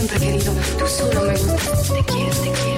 [0.00, 0.52] siempre he querido.
[0.78, 1.92] Tú solo me gustas.
[1.92, 2.69] Te quiero, te quiero.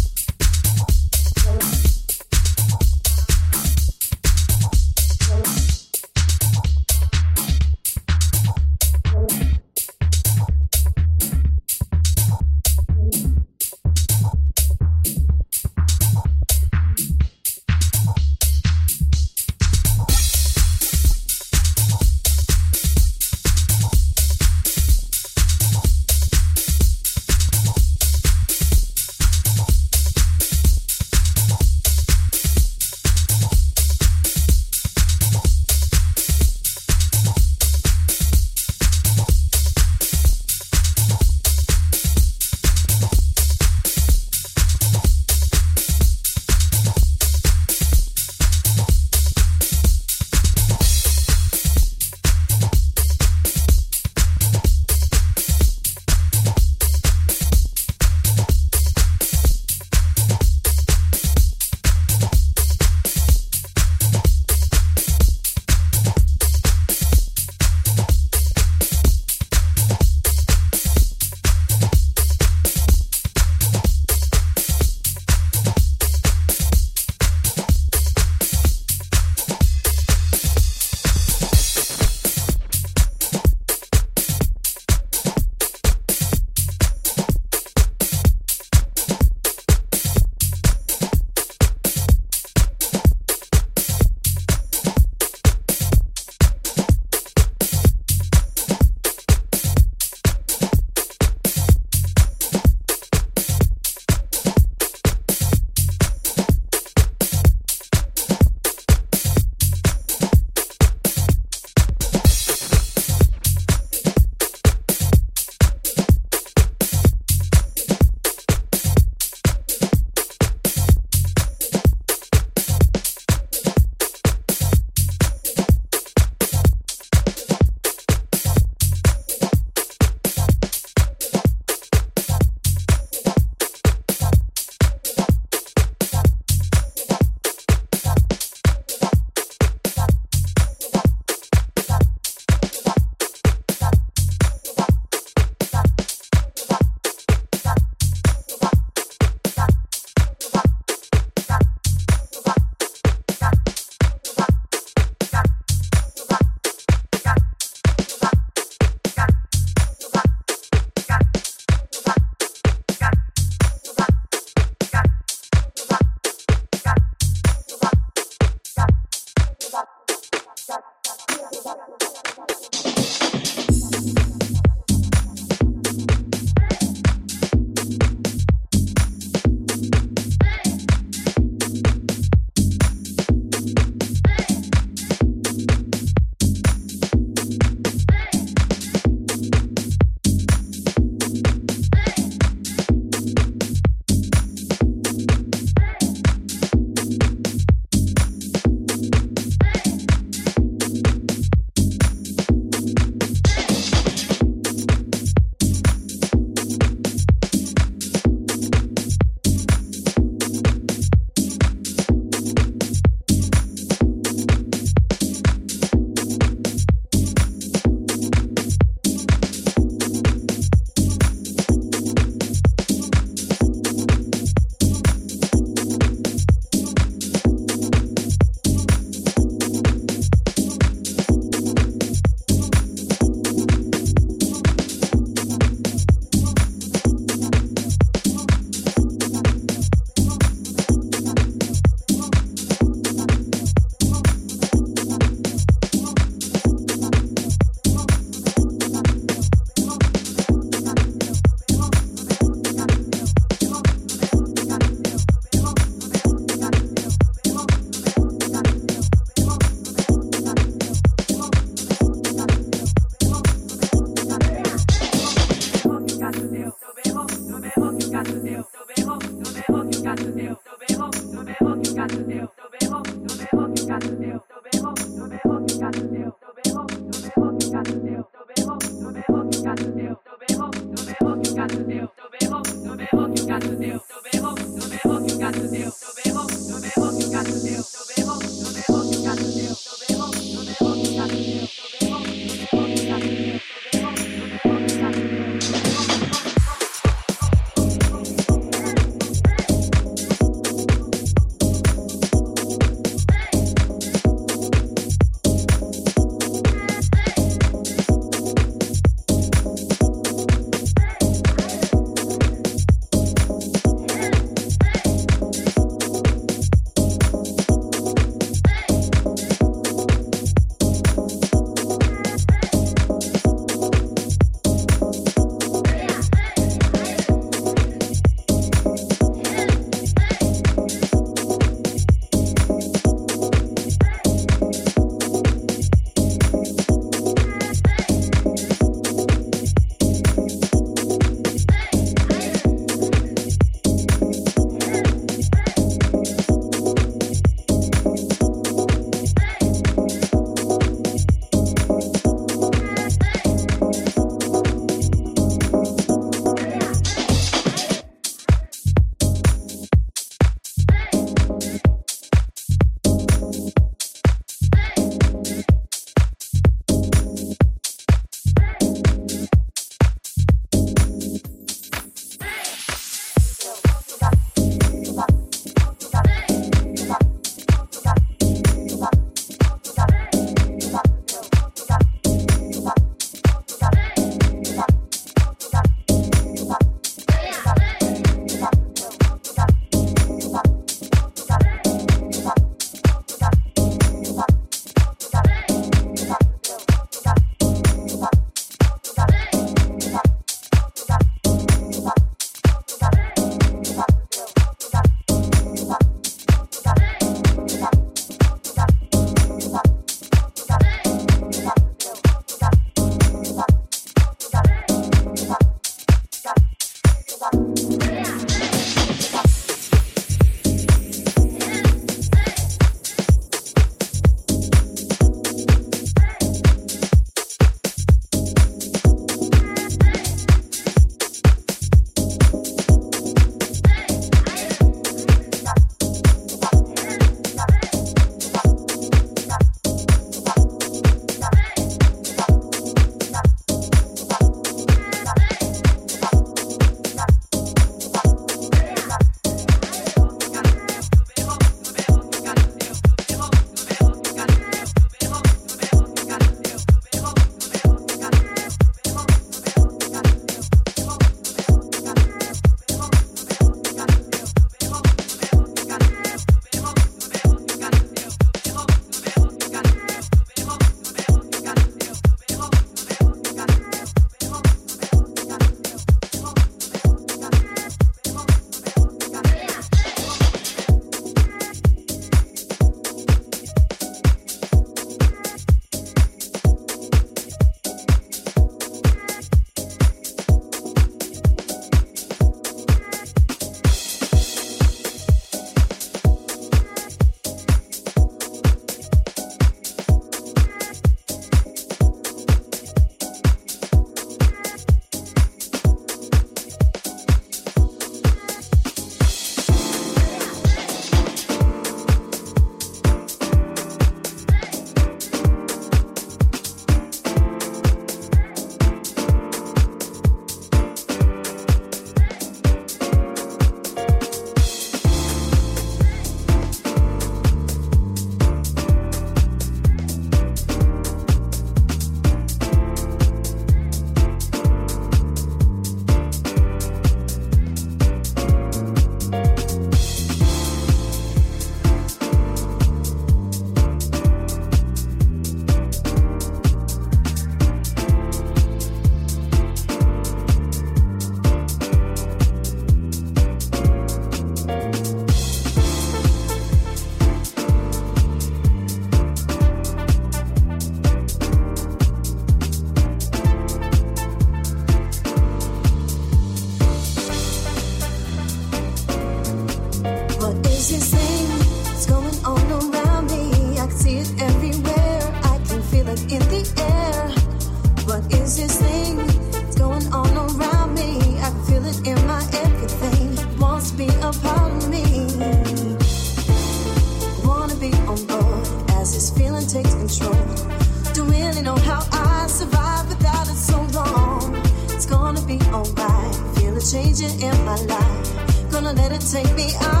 [598.93, 600.00] wanna let it take me out.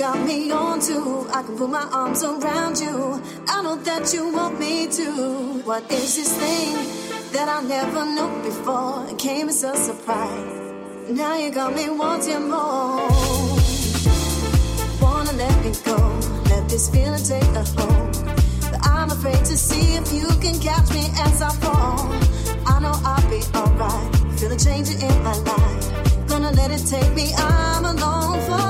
[0.00, 1.26] Got me on to.
[1.30, 3.22] I can put my arms around you.
[3.46, 5.60] I know that you want me to.
[5.68, 6.72] What is this thing
[7.32, 9.04] that I never knew before?
[9.10, 11.10] It came as a surprise.
[11.10, 12.96] Now you got me wanting more.
[15.02, 15.98] Wanna let me go,
[16.48, 18.12] let this feeling take a hold.
[18.70, 22.08] But I'm afraid to see if you can catch me as I fall.
[22.72, 24.16] I know I'll be alright.
[24.38, 26.26] Feel a change in my life.
[26.26, 27.34] Gonna let it take me.
[27.36, 28.69] I'm alone for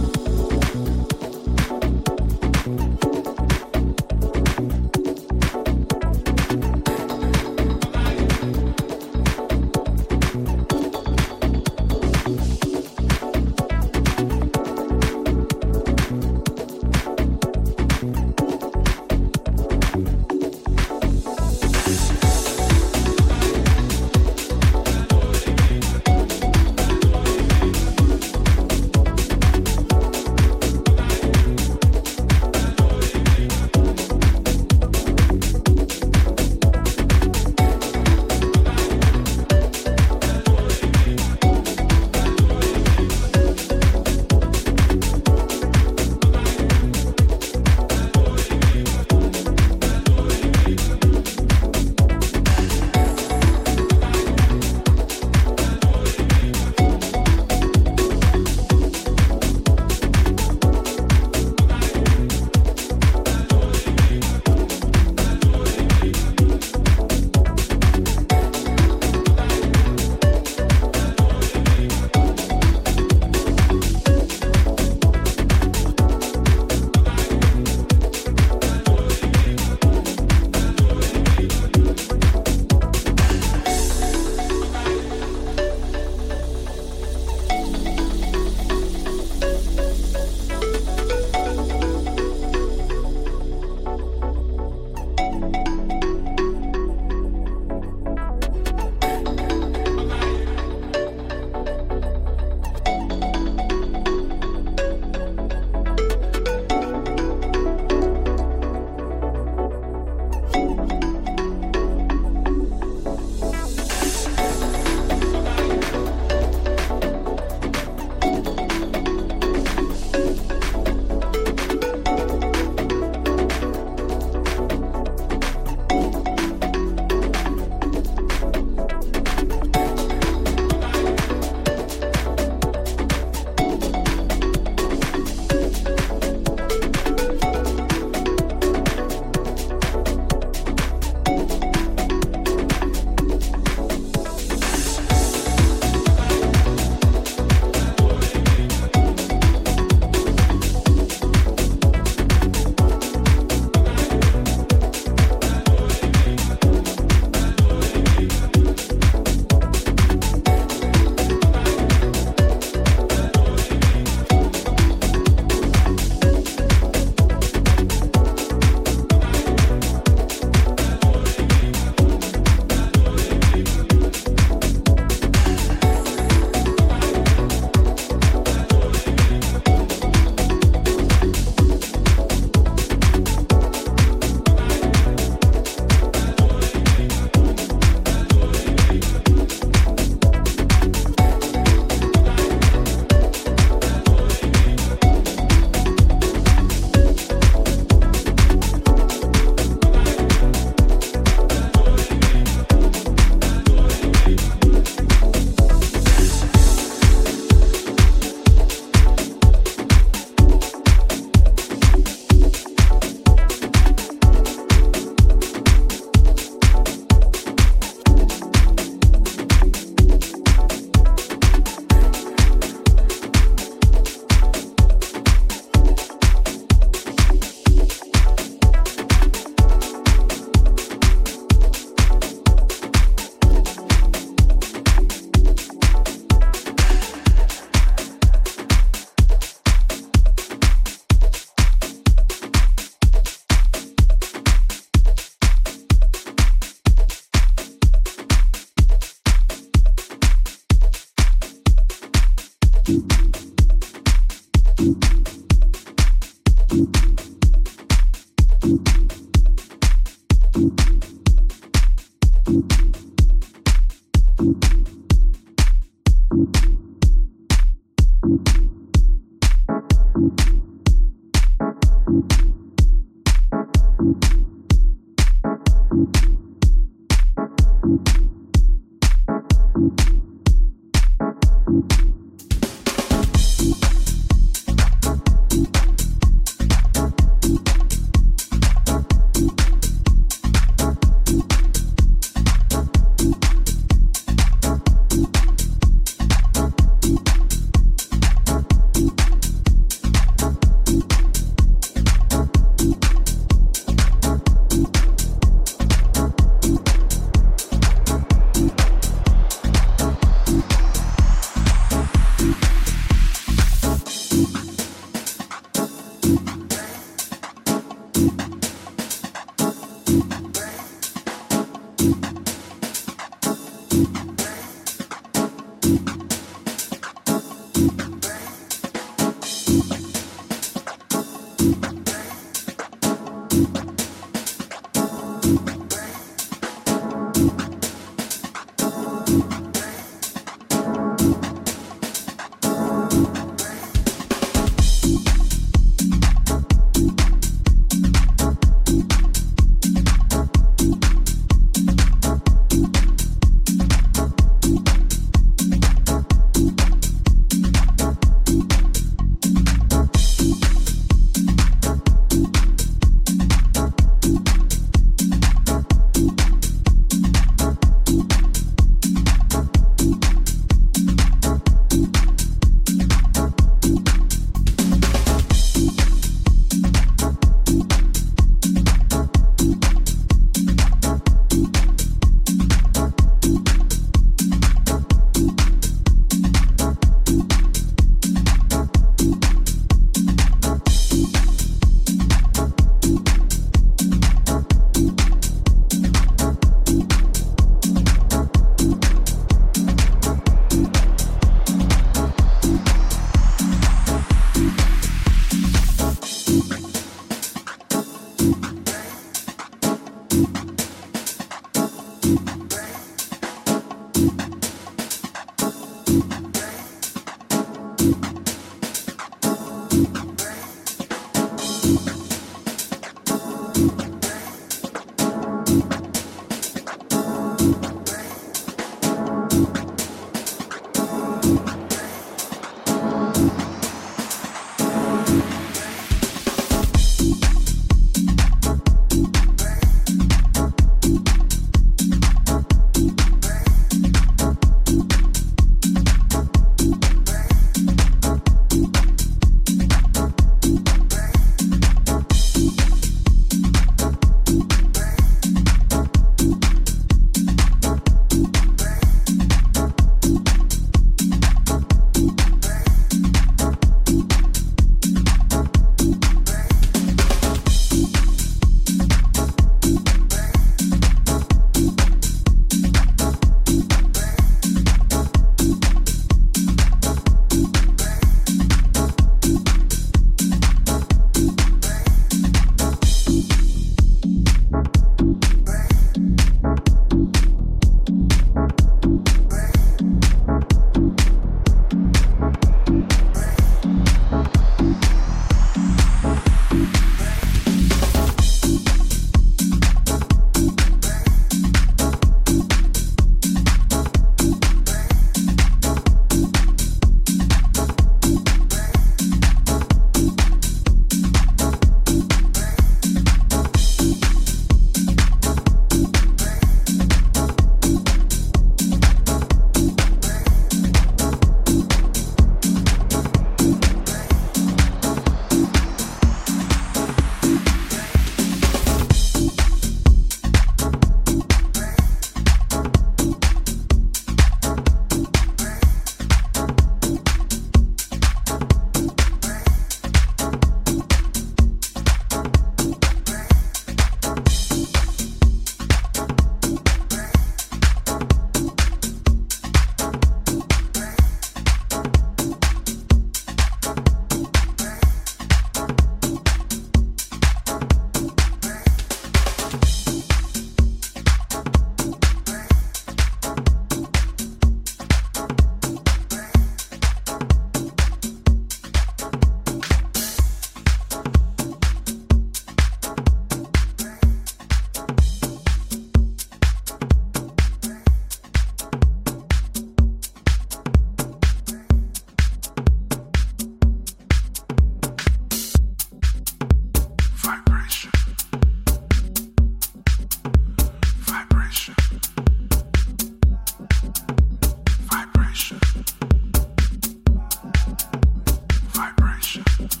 [599.51, 600.00] Touch.